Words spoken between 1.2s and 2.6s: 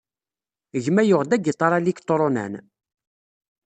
agiṭar aliktrunan.